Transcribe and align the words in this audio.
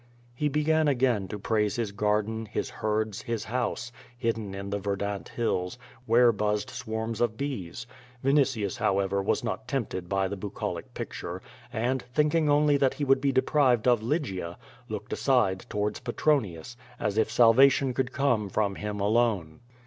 He 0.33 0.49
began 0.49 0.87
again 0.87 1.27
to 1.27 1.37
praise 1.37 1.75
his 1.75 1.91
garden, 1.91 2.47
his 2.47 2.71
herds, 2.71 3.21
his 3.21 3.43
house, 3.43 3.91
hidden 4.17 4.55
in 4.55 4.71
the 4.71 4.79
verdant 4.79 5.29
hills, 5.29 5.77
where 6.07 6.31
buzzed 6.31 6.71
swarms 6.71 7.21
of 7.21 7.37
bees. 7.37 7.85
Vinitius, 8.23 8.77
however, 8.79 9.21
was 9.21 9.43
not 9.43 9.67
tempted 9.67 10.09
by 10.09 10.27
the 10.27 10.35
bucolic 10.35 10.95
picture, 10.95 11.39
and, 11.71 12.01
thinking 12.15 12.49
only 12.49 12.77
that 12.77 12.95
he 12.95 13.05
would 13.05 13.21
be 13.21 13.31
deprived 13.31 13.87
of 13.87 14.01
Lygia, 14.01 14.57
looked 14.89 15.13
aside 15.13 15.67
towards 15.69 15.99
Petronius, 15.99 16.75
as 16.99 17.19
if 17.19 17.29
salvation 17.29 17.93
could 17.93 18.11
come 18.11 18.49
from 18.49 18.73
him 18.73 18.99
alone. 18.99 19.59